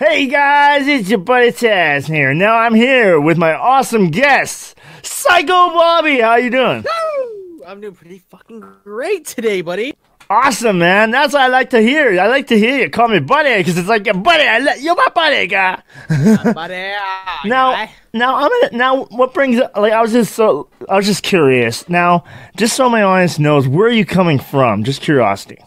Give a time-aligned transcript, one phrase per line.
[0.00, 2.32] Hey guys, it's your buddy Taz here.
[2.32, 6.20] Now I'm here with my awesome guest, Psycho Bobby.
[6.20, 6.82] How you doing?
[6.84, 7.64] Woo!
[7.66, 9.94] I'm doing pretty fucking great today, buddy.
[10.30, 11.10] Awesome, man.
[11.10, 12.18] That's what I like to hear.
[12.18, 14.94] I like to hear you call me buddy because it's like, buddy, I let you're
[14.94, 15.82] my buddy, guy.
[16.54, 17.90] buddy, ah, Now, guy.
[18.14, 18.76] now I'm gonna.
[18.78, 19.60] Now, what brings?
[19.76, 20.68] Like, I was just so.
[20.88, 21.86] I was just curious.
[21.90, 22.24] Now,
[22.56, 24.82] just so my audience knows, where are you coming from?
[24.82, 25.58] Just curiosity.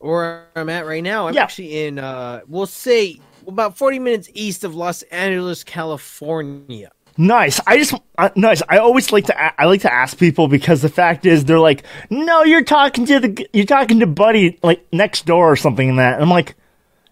[0.00, 1.42] where I'm at right now, I'm Yeah.
[1.44, 3.20] actually in, uh, we'll say,
[3.52, 6.90] about 40 minutes east of Los Angeles, California.
[7.16, 7.60] Nice.
[7.66, 8.62] I just uh, nice.
[8.68, 11.58] I always like to a- I like to ask people because the fact is they're
[11.58, 15.88] like, no, you're talking to the you're talking to Buddy like next door or something
[15.88, 16.14] in that.
[16.14, 16.54] And I'm like,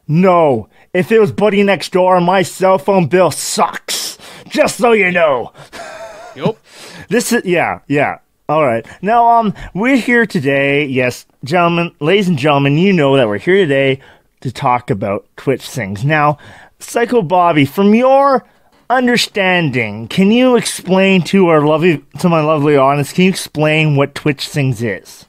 [0.07, 0.69] no.
[0.95, 4.17] If it was Buddy next door, my cell phone bill sucks.
[4.48, 5.53] Just so you know.
[6.34, 6.57] Yup.
[7.11, 8.19] This is yeah, yeah.
[8.51, 8.87] All right.
[9.03, 10.84] Now um we're here today.
[10.87, 14.01] Yes, gentlemen, ladies and gentlemen, you know that we're here today
[14.41, 16.05] to talk about Twitch Sings.
[16.05, 16.38] Now,
[16.78, 18.45] Psycho Bobby, from your
[18.91, 24.14] understanding, can you explain to our lovely to my lovely audience, can you explain what
[24.14, 25.27] Twitch Sings is?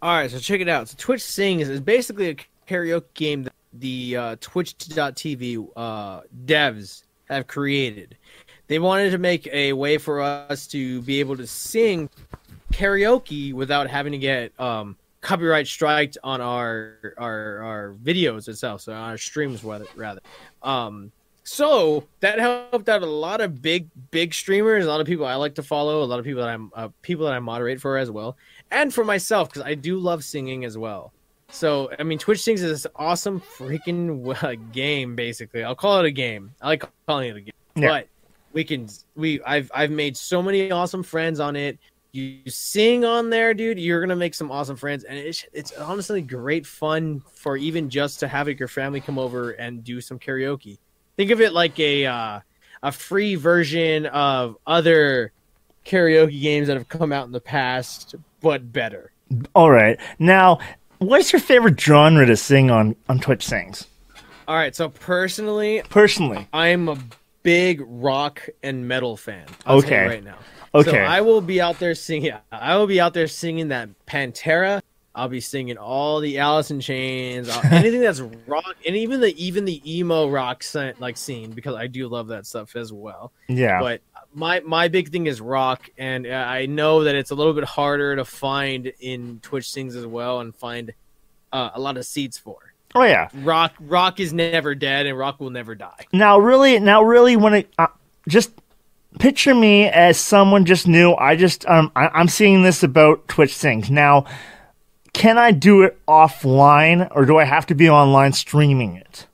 [0.00, 0.88] All right, so check it out.
[0.88, 2.36] So Twitch Sings is basically a
[2.68, 8.16] karaoke game that the uh, Twitch.tv uh, devs have created.
[8.66, 12.08] They wanted to make a way for us to be able to sing
[12.72, 18.92] karaoke without having to get um, copyright striked on our our our videos itself, so
[18.92, 20.20] on our streams rather rather.
[20.62, 21.10] Um,
[21.42, 25.34] so that helped out a lot of big big streamers, a lot of people I
[25.34, 27.98] like to follow, a lot of people that I'm uh, people that I moderate for
[27.98, 28.36] as well,
[28.70, 31.12] and for myself because I do love singing as well.
[31.50, 35.16] So I mean, Twitch Sings is this awesome freaking uh, game.
[35.16, 36.52] Basically, I'll call it a game.
[36.62, 37.88] I like calling it a game, Yeah.
[37.88, 38.08] but
[38.52, 41.78] we can we I've I've made so many awesome friends on it.
[42.14, 43.76] You sing on there, dude.
[43.76, 48.20] You're gonna make some awesome friends, and it's it's honestly great fun for even just
[48.20, 50.78] to have your family come over and do some karaoke.
[51.16, 52.40] Think of it like a uh,
[52.84, 55.32] a free version of other
[55.84, 59.10] karaoke games that have come out in the past, but better.
[59.52, 59.98] All right.
[60.20, 60.60] Now,
[60.98, 63.88] what's your favorite genre to sing on on Twitch Sings?
[64.46, 66.46] All right, so personally, Personally.
[66.52, 66.96] I'm a
[67.42, 69.46] big rock and metal fan.
[69.66, 70.06] I'll Okay.
[70.06, 70.38] right now.
[70.74, 70.90] Okay.
[70.90, 72.32] So I will be out there singing.
[72.50, 74.82] I will be out there singing that Pantera.
[75.16, 79.64] I'll be singing all the Alice in Chains, anything that's rock, and even the even
[79.64, 83.32] the emo rock scene, like scene because I do love that stuff as well.
[83.48, 83.78] yeah.
[83.80, 84.00] But
[84.34, 87.62] my my big thing is rock, and uh, I know that it's a little bit
[87.64, 90.92] harder to find in Twitch Sings as well, and find
[91.52, 92.58] uh, a lot of seeds for.
[92.96, 93.28] oh yeah.
[93.34, 96.06] Rock rock is never dead, and rock will never die.
[96.12, 97.86] Now, really, now, really, when it uh,
[98.26, 98.50] just
[99.18, 101.12] picture me as someone just new.
[101.14, 104.24] I just um, I, I'm seeing this about Twitch Sings now.
[105.12, 109.26] Can I do it offline, or do I have to be online streaming it?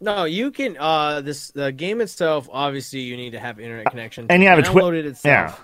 [0.00, 0.76] No, you can.
[0.78, 2.48] Uh, this the game itself.
[2.52, 4.26] Obviously, you need to have internet connection.
[4.30, 5.60] and you have a Twi- download it itself.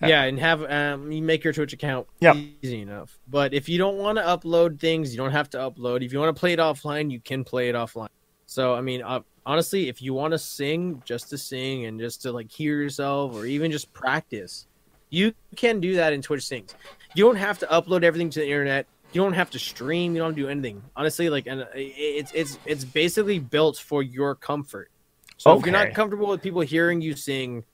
[0.00, 2.36] Yeah, Yeah, and have um, you make your Twitch account Yep.
[2.62, 3.18] easy enough.
[3.28, 6.04] But if you don't want to upload things, you don't have to upload.
[6.04, 8.08] If you want to play it offline, you can play it offline.
[8.46, 12.22] So I mean, uh, honestly, if you want to sing just to sing and just
[12.22, 14.66] to like hear yourself or even just practice,
[15.08, 16.74] you can do that in Twitch Sings.
[17.14, 18.86] You don't have to upload everything to the internet.
[19.12, 20.14] You don't have to stream.
[20.14, 20.82] You don't have to do anything.
[20.94, 24.90] Honestly, like, and uh, it's it's it's basically built for your comfort.
[25.38, 27.64] So if you're not comfortable with people hearing you sing,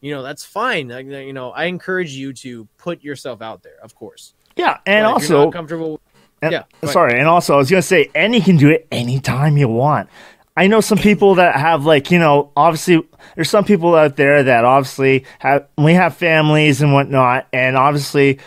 [0.00, 0.88] you know that's fine.
[0.88, 4.34] Like, you know, I encourage you to put yourself out there, of course.
[4.56, 6.00] Yeah, and But if you're also, not comfortable.
[6.42, 9.56] and- yeah, sorry, and also, I was gonna say, and you can do it anytime
[9.56, 10.08] you want.
[10.56, 14.42] I know some people that have like you know, obviously, there's some people out there
[14.44, 18.38] that obviously have we have families and whatnot, and obviously.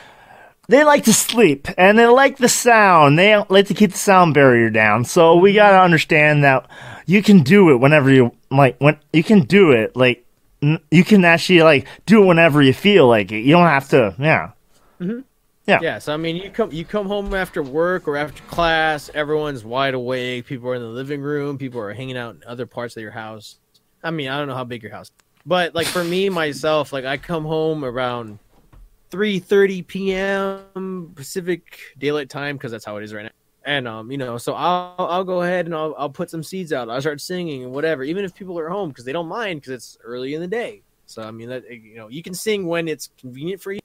[0.69, 3.17] They like to sleep and they like the sound.
[3.17, 5.05] They like to keep the sound barrier down.
[5.05, 5.59] So we mm-hmm.
[5.59, 6.69] gotta understand that
[7.05, 8.75] you can do it whenever you like.
[8.79, 10.25] When you can do it, like
[10.61, 13.41] you can actually like do it whenever you feel like it.
[13.41, 14.13] You don't have to.
[14.19, 14.51] Yeah.
[14.99, 15.21] Mm-hmm.
[15.67, 15.99] Yeah, Yeah.
[15.99, 19.93] so I mean, you come you come home after work or after class, everyone's wide
[19.93, 20.45] awake.
[20.45, 21.57] People are in the living room.
[21.57, 23.59] People are hanging out in other parts of your house.
[24.03, 25.09] I mean, I don't know how big your house,
[25.45, 28.39] but like for me myself, like I come home around
[29.11, 31.11] three thirty p.m.
[31.15, 31.63] Pacific
[31.97, 33.31] Daylight Time because that's how it is right now.
[33.65, 36.71] And um, you know, so I'll I'll go ahead and I'll I'll put some seeds
[36.71, 36.89] out.
[36.89, 39.73] I'll start singing and whatever, even if people are home because they don't mind because
[39.73, 40.83] it's early in the day.
[41.07, 43.79] So I mean, that you know, you can sing when it's convenient for you.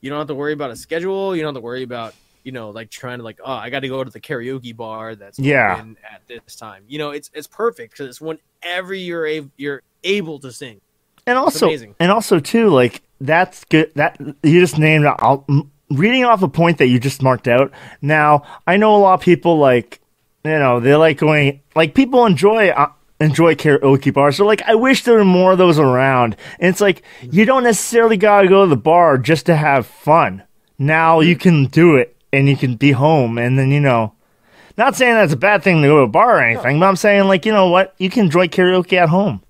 [0.00, 1.34] You don't have to worry about a schedule.
[1.34, 2.14] You don't have to worry about
[2.44, 5.14] you know like trying to like oh I got to go to the karaoke bar
[5.14, 5.84] that's Yeah.
[6.12, 6.84] at this time.
[6.88, 10.80] You know, it's it's perfect because it's whenever you're a, you're able to sing.
[11.26, 11.68] and also
[11.98, 15.44] and also too like that's good that you just named I'll,
[15.90, 19.20] reading off a point that you just marked out now i know a lot of
[19.20, 20.00] people like
[20.44, 24.36] you know they like going like people enjoy uh, enjoy karaoke bars.
[24.36, 26.36] So like I wish there were more of those around.
[26.58, 30.42] And it's like you don't necessarily gotta go to the bar just to have fun.
[30.78, 34.14] Now you can do it and you can be home and then you know
[34.78, 36.94] not saying that's a bad thing to go to a bar or anything, but I'm
[36.94, 39.42] saying like, you know what, you can enjoy karaoke at home.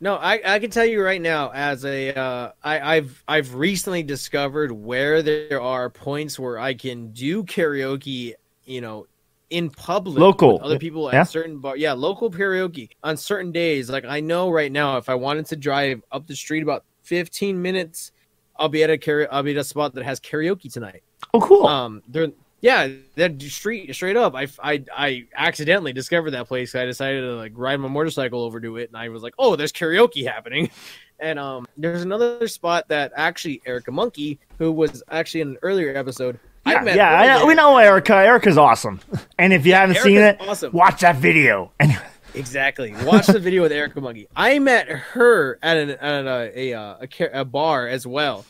[0.00, 4.04] No, I, I can tell you right now, as a uh, I, I've I've recently
[4.04, 8.34] discovered where there are points where I can do karaoke,
[8.64, 9.06] you know,
[9.50, 10.60] in public, Local.
[10.62, 11.20] other people Yeah.
[11.22, 13.88] at certain bar, yeah, local karaoke on certain days.
[13.90, 17.60] Like I know right now, if I wanted to drive up the street about 15
[17.60, 18.12] minutes,
[18.56, 21.02] I'll be at a karaoke, I'll be at a spot that has karaoke tonight.
[21.32, 21.66] Oh cool.
[21.66, 22.28] Um, they're
[22.60, 24.34] yeah, that street straight up.
[24.34, 26.74] I, I I accidentally discovered that place.
[26.74, 29.54] I decided to like ride my motorcycle over to it, and I was like, oh,
[29.54, 30.70] there's karaoke happening.
[31.20, 35.92] And um, there's another spot that actually Erica Monkey, who was actually in an earlier
[35.96, 36.38] episode.
[36.68, 38.14] Yeah, yeah I we know Erica.
[38.14, 39.00] Erica's awesome.
[39.38, 40.72] And if you haven't seen it, awesome.
[40.72, 41.72] watch that video.
[41.80, 41.98] And
[42.34, 42.94] Exactly.
[43.04, 44.28] Watch the video with Erica Monkey.
[44.36, 48.44] I met her at, an, at a, a, uh, a, a bar as well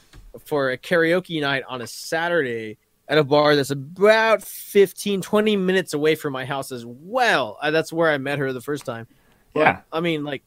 [0.45, 2.77] for a karaoke night on a Saturday
[3.09, 7.57] at a bar that's about 15, 20 minutes away from my house as well.
[7.63, 9.07] Uh, that's where I met her the first time.
[9.55, 9.81] But, Yeah.
[9.93, 10.43] I mean, like,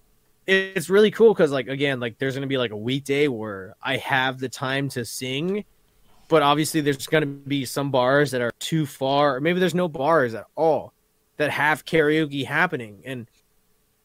[0.46, 3.28] it- it's really cool because, like, again, like, there's going to be like a weekday
[3.28, 5.66] where I have the time to sing.
[6.32, 9.76] But obviously, there's going to be some bars that are too far, or maybe there's
[9.76, 10.94] no bars at all
[11.36, 13.02] that have karaoke happening.
[13.06, 13.28] And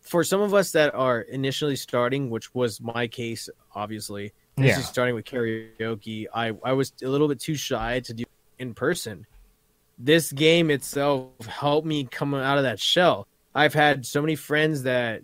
[0.01, 4.81] for some of us that are initially starting, which was my case, obviously, Yeah.
[4.81, 8.25] starting with karaoke, I, I was a little bit too shy to do
[8.59, 9.25] in person.
[9.97, 13.29] This game itself helped me come out of that shell.
[13.55, 15.23] I've had so many friends that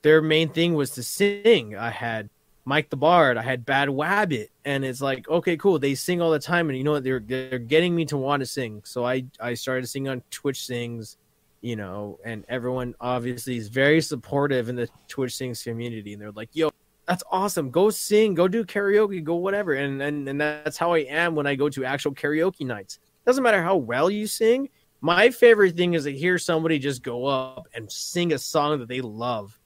[0.00, 1.76] their main thing was to sing.
[1.76, 2.30] I had
[2.68, 5.78] Mike the Bard, I had Bad Wabbit, and it's like, okay, cool.
[5.78, 7.02] They sing all the time, and you know what?
[7.02, 8.82] They're they're getting me to want to sing.
[8.84, 11.16] So I I started singing on Twitch Sings,
[11.62, 16.30] you know, and everyone obviously is very supportive in the Twitch Sings community, and they're
[16.32, 16.68] like, yo,
[17.06, 17.70] that's awesome.
[17.70, 19.72] Go sing, go do karaoke, go whatever.
[19.72, 22.98] And and and that's how I am when I go to actual karaoke nights.
[23.24, 24.68] Doesn't matter how well you sing.
[25.00, 28.88] My favorite thing is to hear somebody just go up and sing a song that
[28.88, 29.57] they love.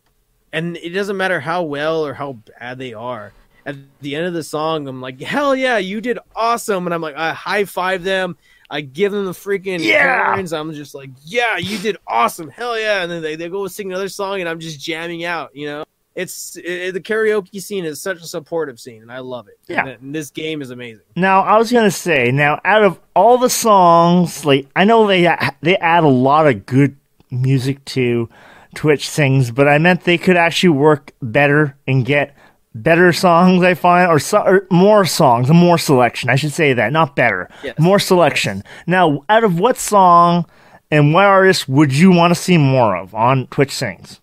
[0.52, 3.32] And it doesn't matter how well or how bad they are.
[3.64, 6.86] At the end of the song, I'm like, hell yeah, you did awesome.
[6.86, 8.36] And I'm like, I high five them.
[8.68, 10.34] I give them the freaking Yeah.
[10.34, 10.52] horns.
[10.52, 12.48] I'm just like, yeah, you did awesome.
[12.48, 13.02] Hell yeah.
[13.02, 15.84] And then they, they go sing another song and I'm just jamming out, you know?
[16.14, 19.58] It's it, the karaoke scene is such a supportive scene and I love it.
[19.66, 19.80] Yeah.
[19.86, 21.04] And, and this game is amazing.
[21.16, 25.22] Now, I was gonna say, now out of all the songs, like I know they
[25.62, 26.96] they add a lot of good
[27.30, 28.28] music to
[28.74, 32.34] Twitch sings, but I meant they could actually work better and get
[32.74, 33.62] better songs.
[33.62, 36.30] I find, or, so, or more songs, more selection.
[36.30, 37.78] I should say that, not better, Yes.
[37.78, 38.62] more selection.
[38.86, 40.46] Now, out of what song
[40.90, 44.20] and what artist would you want to see more of on Twitch sings?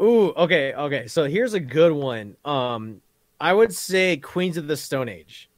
[0.00, 1.06] Ooh, okay, okay.
[1.08, 2.36] So here's a good one.
[2.44, 3.02] Um,
[3.40, 5.49] I would say Queens of the Stone Age,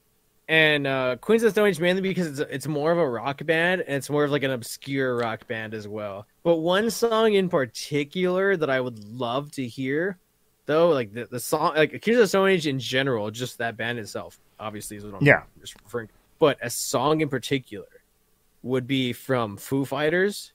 [0.52, 3.44] and uh, Queens of the Stone Age mainly because it's it's more of a rock
[3.46, 6.26] band and it's more of like an obscure rock band as well.
[6.44, 10.18] But one song in particular that I would love to hear,
[10.66, 13.78] though, like the, the song, like Queens of the Stone Age in general, just that
[13.78, 15.44] band itself, obviously is what I'm Yeah.
[15.58, 16.10] just referring.
[16.38, 17.86] But a song in particular
[18.62, 20.52] would be from Foo Fighters,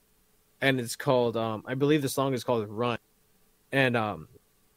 [0.60, 2.98] and it's called um, I believe the song is called Run
[3.72, 4.28] and um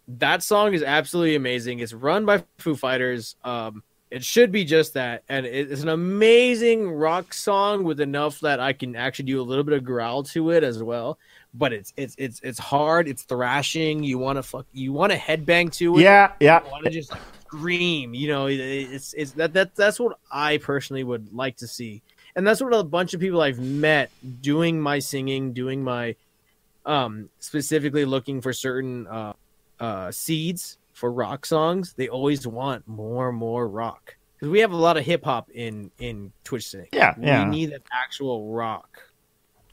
[0.07, 4.93] that song is absolutely amazing it's run by foo fighters um it should be just
[4.93, 9.41] that and it's an amazing rock song with enough that i can actually do a
[9.41, 11.17] little bit of growl to it as well.
[11.53, 15.17] But it's it's it's it's hard it's thrashing you want to fuck you want to
[15.17, 16.01] headbang to it.
[16.01, 16.63] Yeah, yeah.
[16.63, 20.57] you want to just like scream you know it's it's that that that's what i
[20.57, 22.01] personally would like to see.
[22.33, 26.15] And that's what a bunch of people i've met doing my singing doing my
[26.85, 29.33] um specifically looking for certain uh
[29.79, 34.71] uh seeds for rock songs they always want more and more rock because we have
[34.71, 37.43] a lot of hip hop in in twitch sing Yeah, yeah.
[37.43, 38.89] we need that actual rock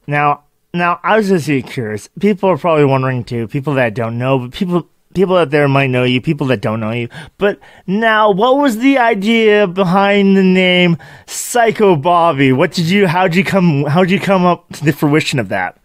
[0.07, 2.09] Now, now I was just curious.
[2.19, 3.47] People are probably wondering too.
[3.49, 6.21] People that don't know, but people people out there might know you.
[6.21, 7.09] People that don't know you.
[7.39, 12.53] But now, what was the idea behind the name Psycho Bobby?
[12.53, 13.07] What did you?
[13.07, 13.85] How'd you come?
[13.85, 15.77] How'd you come up to the fruition of that?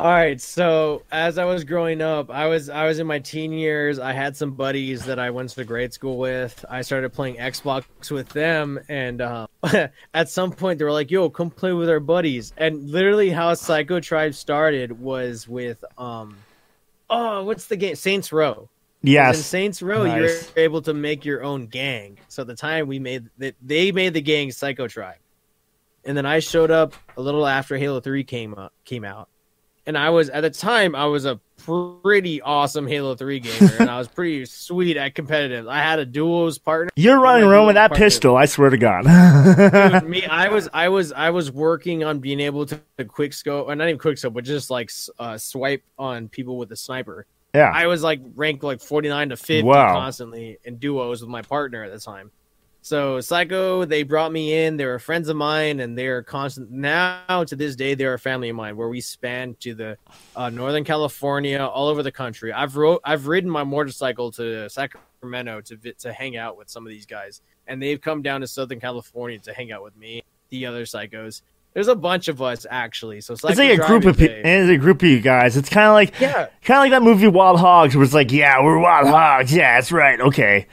[0.00, 3.52] All right, so as I was growing up, I was I was in my teen
[3.52, 3.98] years.
[3.98, 6.64] I had some buddies that I went to grade school with.
[6.70, 9.48] I started playing Xbox with them, and uh,
[10.14, 13.52] at some point they were like, "Yo, come play with our buddies." And literally, how
[13.54, 16.36] Psycho Tribe started was with um,
[17.10, 17.96] oh, what's the game?
[17.96, 18.54] Saints Row.
[18.54, 18.68] 'Cause
[19.02, 19.44] In Yes.
[19.46, 20.52] Saints Row, Nice.
[20.54, 22.18] you're able to make your own gang.
[22.28, 25.18] So at the time we made that, they made the gang Psycho Tribe,
[26.04, 29.28] and then I showed up a little after Halo Three came up, came out,
[29.88, 33.90] and I was at the time I was a pretty awesome Halo 3 gamer and
[33.90, 35.66] I was pretty sweet at competitive.
[35.66, 36.90] I had a duos partner.
[36.94, 38.06] You're running around with that partner.
[38.06, 39.04] pistol, I swear to God.
[39.04, 43.66] Dude, me, I was, I was, I was working on being able to quick scope,
[43.66, 47.26] or not even quick scope, but just like uh, swipe on people with a sniper.
[47.54, 49.94] Yeah, I was like ranked like 49 to 50 wow.
[49.94, 52.30] constantly in duos with my partner at the time.
[52.80, 54.76] So Psycho, they brought me in.
[54.76, 56.70] They were friends of mine, and they're constant.
[56.70, 58.76] Now to this day, they're a family of mine.
[58.76, 59.98] Where we span to the
[60.36, 62.52] uh, Northern California, all over the country.
[62.52, 66.90] I've wrote, I've ridden my motorcycle to Sacramento to to hang out with some of
[66.90, 70.66] these guys, and they've come down to Southern California to hang out with me, the
[70.66, 71.42] other psychos.
[71.74, 73.20] There's a bunch of us actually.
[73.20, 74.36] So Psycho it's like a group of people.
[74.42, 75.56] It's a group of you guys.
[75.56, 78.32] It's kind of like yeah, kind of like that movie Wild Hogs, where it's like,
[78.32, 79.52] yeah, we're Wild Hogs.
[79.52, 80.20] Yeah, that's right.
[80.20, 80.66] Okay.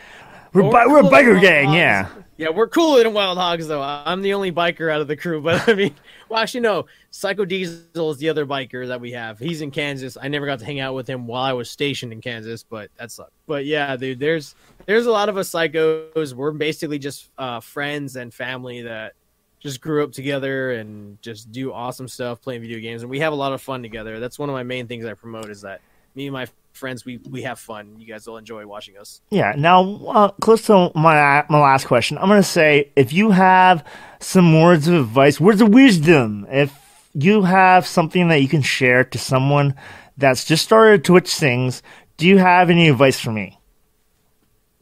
[0.55, 1.77] We're, bi- we're a biker gang, hogs.
[1.77, 2.09] yeah.
[2.37, 3.81] Yeah, we're cooler than Wild Hogs, though.
[3.81, 5.41] I'm the only biker out of the crew.
[5.45, 5.95] But I mean,
[6.27, 6.85] well, actually, no.
[7.09, 9.39] Psycho Diesel is the other biker that we have.
[9.39, 10.17] He's in Kansas.
[10.21, 12.89] I never got to hang out with him while I was stationed in Kansas, but
[12.97, 13.31] that sucked.
[13.47, 14.53] But yeah, dude, there's
[14.85, 16.33] there's a lot of us psychos.
[16.33, 19.13] We're basically just uh, friends and family that
[19.61, 23.31] just grew up together and just do awesome stuff playing video games, and we have
[23.31, 24.19] a lot of fun together.
[24.19, 25.79] That's one of my main things I promote is that
[26.15, 27.95] me and my friends, we we have fun.
[27.99, 29.21] You guys will enjoy watching us.
[29.29, 29.53] Yeah.
[29.57, 33.85] Now, uh, close to my my last question, I'm gonna say if you have
[34.19, 36.73] some words of advice, words of wisdom, if
[37.13, 39.75] you have something that you can share to someone
[40.17, 41.81] that's just started Twitch Sings,
[42.17, 43.59] do you have any advice for me?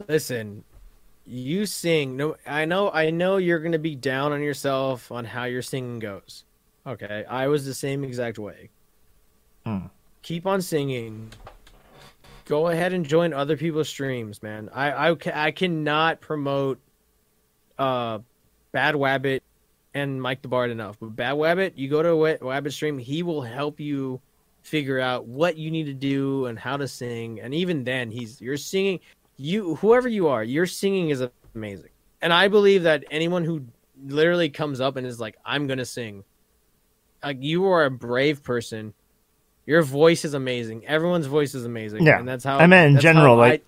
[0.08, 0.64] Listen,
[1.24, 2.16] you sing.
[2.16, 2.90] No, I know.
[2.90, 6.44] I know you're gonna be down on yourself on how your singing goes.
[6.86, 8.70] Okay, I was the same exact way.
[9.64, 9.86] Hmm
[10.24, 11.30] keep on singing.
[12.44, 14.68] Go ahead and join other people's streams, man.
[14.72, 16.78] I I, I cannot promote
[17.78, 18.18] uh
[18.72, 19.40] Bad Wabbit
[19.94, 20.96] and Mike the Bard enough.
[21.00, 24.20] But Bad Wabbit, you go to a Wabbit stream, he will help you
[24.62, 27.40] figure out what you need to do and how to sing.
[27.40, 29.00] And even then, he's you're singing
[29.36, 31.24] you whoever you are, your singing is
[31.54, 31.90] amazing.
[32.20, 33.64] And I believe that anyone who
[34.06, 36.24] literally comes up and is like, "I'm gonna sing,"
[37.22, 38.92] like you are a brave person
[39.66, 40.86] your voice is amazing.
[40.86, 42.06] Everyone's voice is amazing.
[42.06, 43.36] Yeah, and that's how I meant in general.
[43.36, 43.64] Like, I,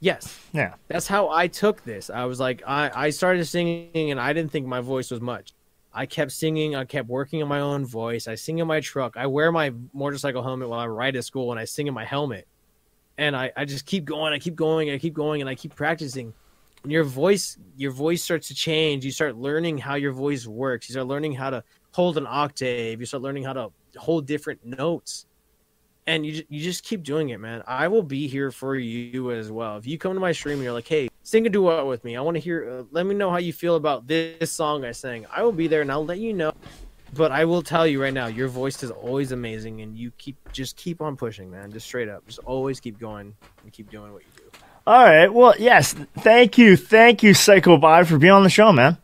[0.00, 2.10] yes, yeah, that's how I took this.
[2.10, 5.52] I was like, I I started singing, and I didn't think my voice was much.
[5.92, 6.76] I kept singing.
[6.76, 8.28] I kept working on my own voice.
[8.28, 9.16] I sing in my truck.
[9.16, 12.04] I wear my motorcycle helmet while I ride at school, and I sing in my
[12.04, 12.46] helmet.
[13.18, 14.32] And I, I just keep going.
[14.32, 14.90] I keep going.
[14.90, 16.32] I keep going, and I keep practicing.
[16.82, 19.04] And your voice, your voice starts to change.
[19.04, 20.88] You start learning how your voice works.
[20.88, 23.00] You start learning how to hold an octave.
[23.00, 25.26] You start learning how to hold different notes
[26.06, 27.62] and you you just keep doing it, man.
[27.66, 29.76] I will be here for you as well.
[29.76, 32.16] If you come to my stream and you're like, "Hey, sing a duet with me.
[32.16, 32.68] I want to hear.
[32.68, 35.68] Uh, let me know how you feel about this song I sang." I will be
[35.68, 36.52] there and I'll let you know.
[37.12, 40.36] But I will tell you right now, your voice is always amazing, and you keep
[40.52, 41.70] just keep on pushing, man.
[41.70, 44.58] Just straight up, just always keep going and keep doing what you do.
[44.86, 45.32] All right.
[45.32, 45.94] Well, yes.
[46.18, 48.96] Thank you, thank you, Psycho Bot, for being on the show, man.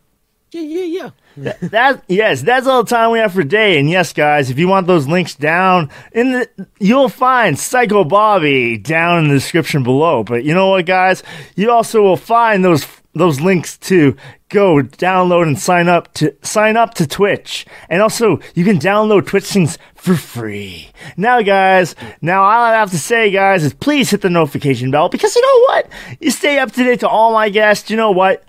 [0.53, 3.79] Yeah, yeah, yeah that, that, yes, that's all the time we have for today.
[3.79, 6.49] And yes, guys, if you want those links down in the,
[6.81, 10.25] you'll find Psycho Bobby down in the description below.
[10.25, 11.23] But you know what, guys,
[11.57, 14.15] you also will find those those links to
[14.51, 17.67] go download and sign up to sign up to Twitch.
[17.89, 20.91] And also, you can download Twitch Sings for free.
[21.17, 25.09] Now, guys, now all I have to say, guys, is please hit the notification bell
[25.09, 25.89] because you know what?
[26.21, 27.91] You stay up to date to all my guests.
[27.91, 28.45] You know what?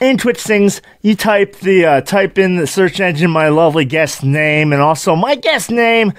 [0.00, 4.22] In Twitch Sings, you type the uh, type in the search engine my lovely guest
[4.22, 6.12] name and also my guest name.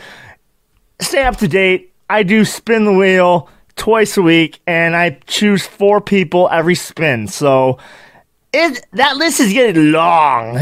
[0.99, 1.93] Stay up to date.
[2.09, 7.27] I do spin the wheel twice a week, and I choose four people every spin.
[7.27, 7.77] So
[8.51, 10.57] it that list is getting long.